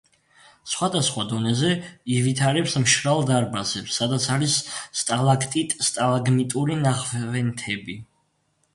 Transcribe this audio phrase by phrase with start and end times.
[0.69, 1.69] სხვადასხვა დონეზე
[2.15, 4.57] ივითარებს მშრალ დარბაზებს, სადაც არის
[5.03, 8.05] სტალაქტიტ–სტალაგმიტური ნაღვენთები.